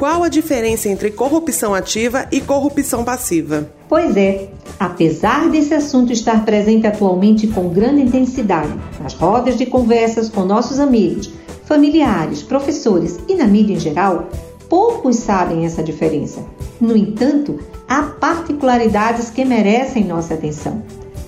Qual 0.01 0.23
a 0.23 0.29
diferença 0.29 0.89
entre 0.89 1.11
corrupção 1.11 1.75
ativa 1.75 2.25
e 2.31 2.41
corrupção 2.41 3.03
passiva? 3.03 3.69
Pois 3.87 4.17
é, 4.17 4.49
apesar 4.79 5.47
desse 5.47 5.75
assunto 5.75 6.11
estar 6.11 6.43
presente 6.43 6.87
atualmente 6.87 7.45
com 7.45 7.69
grande 7.69 8.01
intensidade 8.01 8.73
nas 8.99 9.13
rodas 9.13 9.55
de 9.59 9.67
conversas 9.67 10.27
com 10.27 10.43
nossos 10.43 10.79
amigos, 10.79 11.31
familiares, 11.65 12.41
professores 12.41 13.19
e 13.27 13.35
na 13.35 13.45
mídia 13.45 13.75
em 13.75 13.79
geral, 13.79 14.27
poucos 14.67 15.17
sabem 15.17 15.67
essa 15.67 15.83
diferença. 15.83 16.43
No 16.79 16.97
entanto, 16.97 17.59
há 17.87 18.01
particularidades 18.01 19.29
que 19.29 19.45
merecem 19.45 20.03
nossa 20.03 20.33
atenção. 20.33 20.81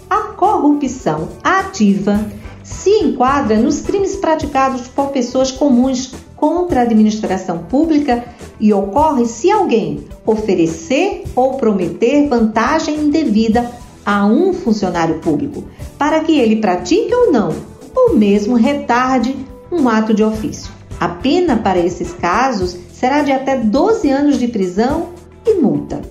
A 0.10 0.34
corrupção 0.36 1.30
ativa 1.44 2.26
se 2.64 2.90
enquadra 2.90 3.56
nos 3.56 3.82
crimes 3.82 4.16
praticados 4.16 4.88
por 4.88 5.10
pessoas 5.10 5.52
comuns 5.52 6.16
contra 6.36 6.80
a 6.80 6.84
administração 6.84 7.60
pública 7.60 8.26
e 8.64 8.74
ocorre 8.74 9.26
se 9.26 9.52
alguém 9.52 10.06
oferecer 10.26 11.26
ou 11.36 11.56
prometer 11.56 12.30
vantagem 12.30 12.96
indevida 12.96 13.70
a 14.06 14.26
um 14.26 14.54
funcionário 14.54 15.20
público 15.20 15.66
para 15.98 16.22
que 16.22 16.40
ele 16.40 16.62
pratique 16.62 17.14
ou 17.14 17.30
não, 17.30 17.54
ou 17.94 18.16
mesmo 18.16 18.56
retarde 18.56 19.36
um 19.70 19.90
ato 19.90 20.14
de 20.14 20.24
ofício. 20.24 20.72
A 20.98 21.10
pena 21.10 21.58
para 21.58 21.78
esses 21.78 22.14
casos 22.14 22.78
será 22.94 23.22
de 23.22 23.34
até 23.34 23.58
12 23.58 24.10
anos 24.10 24.40
de 24.40 24.48
prisão 24.48 25.10
e 25.46 25.56
multa. 25.56 26.02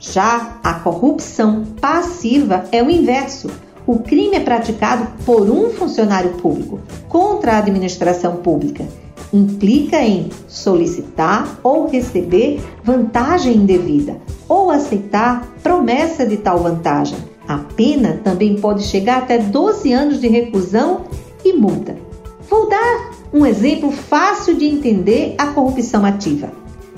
Já 0.00 0.58
a 0.64 0.74
corrupção 0.74 1.64
passiva 1.80 2.64
é 2.72 2.82
o 2.82 2.90
inverso. 2.90 3.48
O 3.86 4.00
crime 4.00 4.34
é 4.34 4.40
praticado 4.40 5.06
por 5.24 5.48
um 5.48 5.70
funcionário 5.70 6.30
público 6.30 6.80
contra 7.08 7.52
a 7.52 7.58
administração 7.58 8.38
pública 8.38 8.84
implica 9.32 10.02
em 10.02 10.28
solicitar 10.48 11.58
ou 11.62 11.86
receber 11.88 12.60
vantagem 12.82 13.56
indevida 13.56 14.16
ou 14.48 14.70
aceitar 14.70 15.46
promessa 15.62 16.26
de 16.26 16.36
tal 16.36 16.60
vantagem. 16.60 17.18
A 17.46 17.58
pena 17.58 18.20
também 18.22 18.56
pode 18.56 18.84
chegar 18.84 19.18
até 19.18 19.38
12 19.38 19.92
anos 19.92 20.20
de 20.20 20.28
reclusão 20.28 21.02
e 21.44 21.52
multa. 21.52 21.96
Vou 22.48 22.68
dar 22.68 23.10
um 23.32 23.46
exemplo 23.46 23.90
fácil 23.90 24.56
de 24.56 24.66
entender 24.66 25.34
a 25.38 25.48
corrupção 25.48 26.04
ativa. 26.04 26.50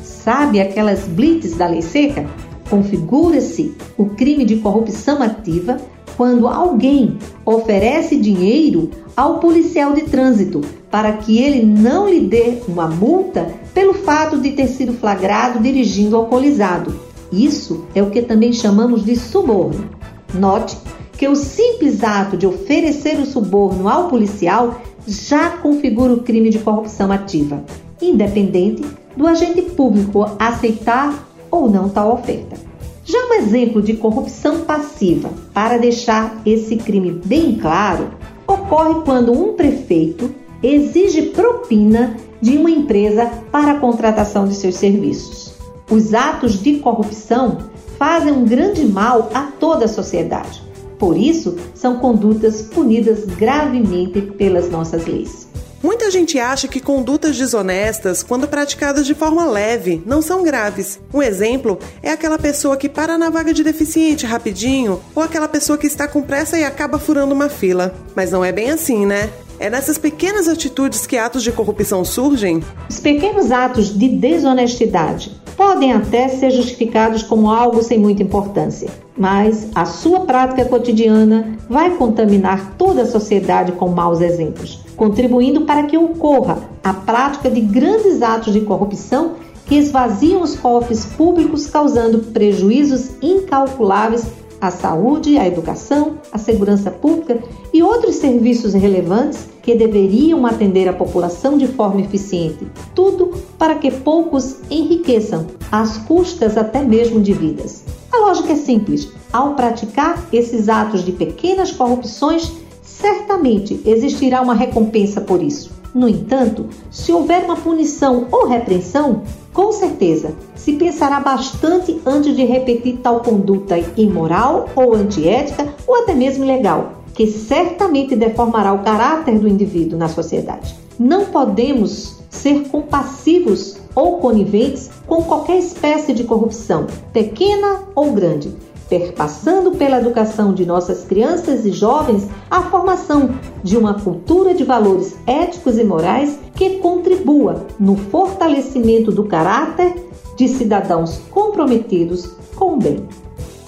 Sabe 0.03 0.61
aquelas 0.61 1.01
blitz 1.07 1.55
da 1.55 1.67
lei 1.67 1.83
seca? 1.83 2.27
Configura-se 2.71 3.75
o 3.99 4.07
crime 4.07 4.45
de 4.45 4.57
corrupção 4.57 5.23
ativa 5.23 5.77
quando 6.17 6.49
alguém 6.49 7.19
oferece 7.45 8.17
dinheiro 8.17 8.91
ao 9.17 9.39
policial 9.39 9.93
de 9.93 10.03
trânsito 10.03 10.63
para 10.93 11.15
que 11.15 11.39
ele 11.39 11.65
não 11.65 12.07
lhe 12.07 12.21
dê 12.21 12.59
uma 12.69 12.87
multa 12.87 13.51
pelo 13.73 13.95
fato 13.95 14.39
de 14.39 14.51
ter 14.51 14.69
sido 14.69 14.93
flagrado 14.93 15.59
dirigindo 15.59 16.15
alcoolizado. 16.15 16.95
Isso 17.33 17.87
é 17.95 18.03
o 18.03 18.11
que 18.11 18.21
também 18.21 18.53
chamamos 18.53 19.03
de 19.03 19.17
suborno. 19.17 19.89
Note 20.35 20.77
que 21.17 21.27
o 21.27 21.35
simples 21.35 22.05
ato 22.05 22.37
de 22.37 22.47
oferecer 22.47 23.19
o 23.19 23.25
suborno 23.25 23.89
ao 23.89 24.09
policial 24.09 24.83
já 25.07 25.49
configura 25.49 26.13
o 26.13 26.21
crime 26.21 26.51
de 26.51 26.59
corrupção 26.59 27.11
ativa, 27.11 27.65
independente 28.01 28.85
do 29.17 29.27
agente 29.27 29.63
público 29.63 30.27
aceitar 30.39 31.27
ou 31.51 31.71
não 31.71 31.89
tal 31.89 32.13
oferta. 32.13 32.57
Já 33.03 33.19
um 33.19 33.35
exemplo 33.35 33.81
de 33.81 33.95
corrupção 33.95 34.61
passiva, 34.61 35.31
para 35.55 35.79
deixar 35.79 36.43
esse 36.45 36.77
crime 36.77 37.13
bem 37.25 37.57
claro, 37.57 38.11
ocorre 38.47 39.03
quando 39.05 39.33
um 39.33 39.55
prefeito 39.55 40.42
exige 40.63 41.23
propina 41.23 42.17
de 42.41 42.57
uma 42.57 42.71
empresa 42.71 43.27
para 43.51 43.73
a 43.73 43.79
contratação 43.79 44.47
de 44.47 44.55
seus 44.55 44.77
serviços. 44.77 45.53
Os 45.91 46.15
atos 46.15 46.63
de 46.63 46.79
corrupção 46.79 47.59
fazem 47.99 48.33
um 48.33 48.45
grande 48.45 48.85
mal 48.85 49.31
a 49.35 49.43
toda 49.43 49.85
a 49.85 49.89
sociedade. 49.89 50.63
Por 50.99 51.17
isso, 51.17 51.57
são 51.75 51.99
condutas 51.99 52.63
punidas 52.63 53.25
gravemente 53.25 54.21
pelas 54.21 54.71
nossas 54.71 55.05
leis. 55.07 55.49
Muita 55.83 56.13
gente 56.13 56.39
acha 56.39 56.69
que 56.69 56.79
condutas 56.79 57.37
desonestas, 57.37 58.23
quando 58.23 58.47
praticadas 58.47 59.05
de 59.05 59.17
forma 59.17 59.45
leve, 59.45 60.01
não 60.07 60.23
são 60.23 60.45
graves. 60.45 61.01
Um 61.13 61.21
exemplo 61.21 61.77
é 62.01 62.13
aquela 62.13 62.39
pessoa 62.39 62.77
que 62.77 62.89
para 62.89 63.19
na 63.19 63.31
vaga 63.31 63.53
de 63.53 63.65
deficiente 63.65 64.25
rapidinho, 64.25 65.01
ou 65.13 65.25
aquela 65.25 65.49
pessoa 65.49 65.77
que 65.77 65.89
está 65.89 66.07
com 66.07 66.23
pressa 66.23 66.57
e 66.57 66.63
acaba 66.63 67.01
furando 67.01 67.35
uma 67.35 67.49
fila. 67.49 67.93
Mas 68.15 68.31
não 68.31 68.45
é 68.45 68.53
bem 68.53 68.71
assim, 68.71 69.05
né? 69.05 69.29
É 69.63 69.71
nessas 69.71 69.97
pequenas 69.97 70.49
atitudes 70.49 71.07
que 71.07 71.17
atos 71.17 71.41
de 71.45 71.53
corrupção 71.53 72.05
surgem? 72.05 72.65
Os 72.91 72.99
pequenos 72.99 73.53
atos 73.53 73.97
de 73.97 74.09
desonestidade 74.09 75.41
podem 75.57 75.93
até 75.93 76.27
ser 76.27 76.51
justificados 76.51 77.23
como 77.23 77.49
algo 77.49 77.81
sem 77.81 77.97
muita 77.97 78.25
importância, 78.25 78.91
mas 79.17 79.69
a 79.73 79.85
sua 79.85 80.23
prática 80.23 80.65
cotidiana 80.65 81.57
vai 81.71 81.97
contaminar 81.97 82.75
toda 82.77 83.03
a 83.03 83.07
sociedade 83.07 83.71
com 83.71 83.89
maus 83.89 84.21
exemplos, 84.21 84.81
contribuindo 84.97 85.61
para 85.61 85.85
que 85.85 85.97
ocorra 85.97 86.59
a 86.83 86.93
prática 86.93 87.49
de 87.49 87.61
grandes 87.61 88.21
atos 88.21 88.53
de 88.53 88.63
corrupção 88.63 89.35
que 89.65 89.77
esvaziam 89.77 90.43
os 90.43 90.57
cofres 90.57 91.05
públicos, 91.05 91.67
causando 91.67 92.19
prejuízos 92.19 93.11
incalculáveis 93.23 94.27
à 94.61 94.73
saúde, 94.73 95.39
à 95.39 95.47
educação, 95.47 96.19
à 96.33 96.39
segurança 96.39 96.91
pública 96.91 97.39
e 97.73 97.81
outros 97.81 98.17
serviços 98.17 98.75
relevantes 98.75 99.52
que 99.63 99.75
deveriam 99.75 100.45
atender 100.45 100.89
a 100.89 100.93
população 100.93 101.57
de 101.57 101.67
forma 101.67 102.01
eficiente. 102.01 102.67
Tudo 102.95 103.33
para 103.57 103.77
que 103.77 103.91
poucos 103.91 104.57
enriqueçam, 104.71 105.47
às 105.71 105.97
custas 105.99 106.57
até 106.57 106.83
mesmo 106.83 107.21
de 107.21 107.33
vidas. 107.33 107.85
A 108.13 108.19
lógica 108.19 108.53
é 108.53 108.57
simples: 108.57 109.09
ao 109.33 109.55
praticar 109.55 110.27
esses 110.33 110.69
atos 110.69 111.05
de 111.05 111.13
pequenas 111.13 111.71
corrupções, 111.73 112.53
certamente 112.83 113.81
existirá 113.87 114.43
uma 114.43 114.55
recompensa 114.55 115.21
por 115.21 115.43
isso. 115.43 115.71
No 115.95 116.09
entanto, 116.09 116.67
se 116.91 117.13
houver 117.13 117.45
uma 117.45 117.57
punição 117.57 118.27
ou 118.33 118.47
repreensão, 118.47 119.23
com 119.53 119.71
certeza 119.73 120.35
se 120.55 120.73
pensará 120.75 121.21
bastante 121.21 122.01
antes 122.07 122.35
de 122.35 122.45
repetir 122.45 122.99
tal 123.03 123.21
conduta 123.21 123.79
imoral 123.97 124.71
ou 124.75 124.95
antiética 124.95 125.69
ou 125.87 125.97
até 125.97 126.15
mesmo 126.15 126.45
ilegal, 126.45 127.02
que 127.15 127.27
certamente 127.27 128.17
deformará 128.17 128.73
o 128.73 128.83
caráter 128.83 129.39
do 129.39 129.49
indivíduo 129.49 129.99
na 129.99 130.09
sociedade. 130.09 130.75
Não 130.99 131.27
podemos 131.27 132.21
ser 132.31 132.69
compassivos 132.69 133.77
ou 133.95 134.19
coniventes 134.19 134.91
com 135.07 135.23
qualquer 135.23 135.59
espécie 135.59 136.13
de 136.13 136.25
corrupção, 136.25 136.87
pequena 137.13 137.83
ou 137.95 138.13
grande 138.13 138.55
perpassando 138.93 139.71
pela 139.71 139.99
educação 139.99 140.53
de 140.53 140.67
nossas 140.67 141.03
crianças 141.03 141.65
e 141.65 141.73
jovens 141.73 142.29
a 142.51 142.61
formação 142.65 143.31
de 143.65 143.79
uma 143.79 143.95
cultura 143.95 144.53
de 144.53 144.65
valores 144.65 145.17
éticos 145.27 145.79
e 145.79 145.85
morais 145.85 146.39
que 146.55 146.77
contribua 146.77 147.67
no 147.81 147.97
fortalecimento 147.97 149.11
do 149.11 149.25
caráter 149.25 149.95
de 150.37 150.47
cidadãos 150.47 151.23
comprometidos 151.31 152.33
com 152.55 152.75
o 152.75 152.77
bem. 152.77 153.09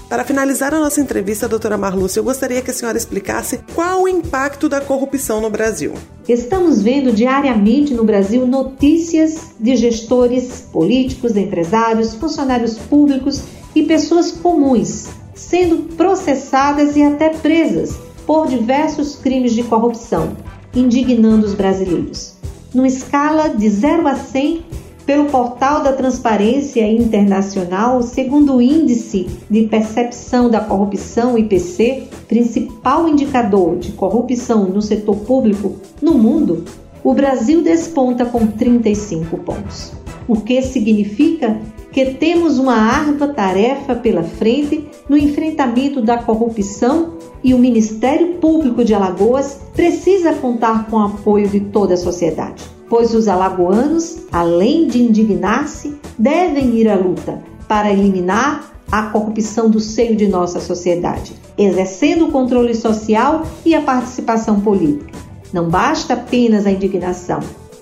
Para 0.09 0.25
finalizar 0.25 0.75
a 0.75 0.79
nossa 0.79 1.01
entrevista, 1.01 1.49
doutora 1.49 1.79
Marlúcia, 1.79 2.21
eu 2.21 2.25
gostaria 2.25 2.61
que 2.61 2.71
a 2.71 2.75
senhora 2.75 2.99
explicasse 2.99 3.61
qual 3.75 4.03
o 4.03 4.09
impacto 4.09 4.69
da 4.69 4.81
corrupção 4.81 5.41
no 5.41 5.49
Brasil. 5.49 5.95
Estamos 6.29 6.83
vendo 6.83 7.11
diariamente 7.11 7.95
no 7.95 8.05
Brasil 8.05 8.47
notícias 8.47 9.53
de 9.59 9.75
gestores 9.77 10.69
políticos, 10.73 11.37
empresários, 11.37 12.15
funcionários 12.15 12.79
públicos 12.79 13.43
e 13.75 13.83
pessoas 13.83 14.31
comuns 14.31 15.09
sendo 15.35 15.95
processadas 15.97 16.97
e 16.97 17.03
até 17.03 17.31
presas 17.31 17.97
por 18.27 18.47
diversos 18.47 19.17
crimes 19.17 19.53
de 19.53 19.63
corrupção, 19.65 20.37
indignando 20.75 21.45
os 21.45 21.55
brasileiros. 21.55 22.35
Numa 22.73 22.89
escala 22.89 23.49
de 23.49 23.69
0 23.69 24.07
a 24.09 24.17
100, 24.17 24.65
pelo 25.07 25.27
portal 25.27 25.83
da 25.83 25.93
Transparência 25.93 26.87
Internacional, 26.91 28.03
segundo 28.03 28.57
o 28.57 28.63
Índice 28.63 29.29
de 29.51 29.63
Percepção 29.65 30.49
da 30.49 30.61
Corrupção 30.61 31.37
IPC, 31.37 32.05
principal 32.27 33.09
indicador 33.09 33.77
de 33.77 33.93
corrupção 33.93 34.65
no 34.65 34.81
setor 34.81 35.17
público 35.17 35.77
no 36.01 36.15
mundo, 36.15 36.65
o 37.03 37.13
Brasil 37.13 37.63
desponta 37.63 38.25
com 38.25 38.47
35 38.47 39.37
pontos. 39.39 39.93
O 40.27 40.41
que 40.41 40.63
significa 40.63 41.61
que 41.93 42.07
temos 42.15 42.59
uma 42.59 42.75
árdua 42.75 43.29
tarefa 43.29 43.95
pela 43.95 44.25
frente 44.25 44.89
no 45.09 45.17
enfrentamento 45.17 46.01
da 46.01 46.17
corrupção 46.17 47.15
e 47.43 47.53
o 47.53 47.59
Ministério 47.59 48.39
Público 48.39 48.85
de 48.85 48.95
Alagoas 48.95 49.61
precisa 49.75 50.33
contar 50.33 50.89
com 50.89 50.97
o 50.97 51.05
apoio 51.05 51.47
de 51.47 51.61
toda 51.61 51.95
a 51.95 51.99
sociedade, 51.99 52.65
pois 52.89 53.15
os 53.15 53.29
alagoanos, 53.29 54.19
além 54.31 54.87
de 54.87 55.03
indignar-se, 55.03 55.97
devem 56.19 56.77
ir 56.77 56.89
à 56.89 56.95
luta 56.95 57.43
para 57.67 57.93
eliminar 57.93 58.73
a 58.91 59.03
corrupção 59.05 59.69
do 59.69 59.81
seio 59.81 60.15
de 60.15 60.29
nossa 60.29 60.61
sociedade, 60.61 61.35
exercendo 61.59 62.27
o 62.27 62.33
controle 62.33 62.75
social 62.75 63.47
e 63.65 63.75
a 63.75 63.83
participação 63.83 64.61
política. 64.61 65.13
Não 65.53 65.69
basta 65.69 66.15
apenas 66.15 66.67
a 66.67 66.71
indignação, 66.71 67.41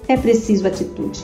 é 0.09 0.17
preciso 0.17 0.67
atitude. 0.67 1.23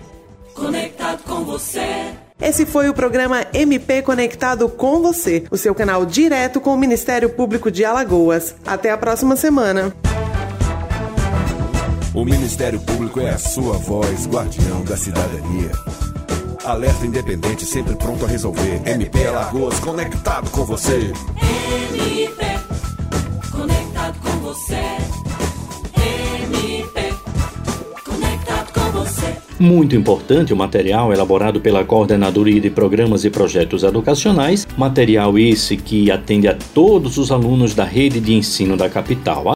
conectado 0.54 1.22
com 1.24 1.44
você. 1.44 2.12
Esse 2.40 2.66
foi 2.66 2.88
o 2.88 2.94
programa 2.94 3.46
MP 3.54 4.02
Conectado 4.02 4.68
com 4.68 5.00
você, 5.00 5.44
o 5.48 5.56
seu 5.56 5.72
canal 5.74 6.04
direto 6.04 6.61
com 6.61 6.74
o 6.74 6.76
Ministério 6.76 7.30
Público 7.30 7.70
de 7.70 7.85
Alagoas. 7.85 8.56
Até 8.66 8.90
a 8.90 8.98
próxima 8.98 9.37
semana. 9.37 9.94
O 12.14 12.27
Ministério 12.27 12.79
Público 12.79 13.20
é 13.20 13.31
a 13.31 13.38
sua 13.38 13.79
voz, 13.79 14.27
guardião 14.27 14.85
da 14.85 14.98
cidadania. 14.98 15.70
Alerta 16.62 17.07
independente, 17.07 17.64
sempre 17.64 17.96
pronto 17.96 18.27
a 18.27 18.29
resolver. 18.29 18.83
MP 18.85 19.27
Alagoas, 19.27 19.81
conectado 19.81 20.51
com 20.51 20.62
você. 20.66 21.11
MP 21.40 22.44
conectado 23.51 24.18
com 24.20 24.38
você. 24.40 24.83
MP 25.96 27.14
conectado 28.05 28.72
com 28.75 28.90
você. 28.98 29.37
Muito 29.59 29.96
importante 29.96 30.53
o 30.53 30.57
material 30.57 31.14
elaborado 31.14 31.62
pela 31.62 31.83
Coordenadoria 31.83 32.61
de 32.61 32.68
Programas 32.68 33.25
e 33.25 33.31
Projetos 33.31 33.85
Educacionais, 33.85 34.66
material 34.77 35.38
esse 35.38 35.79
que 35.79 36.11
atende 36.11 36.46
a 36.46 36.55
todos 36.75 37.16
os 37.16 37.33
alunos 37.33 37.75
da 37.75 37.85
rede 37.85 38.20
de 38.20 38.35
ensino 38.35 38.77
da 38.77 38.90
capital. 38.90 39.48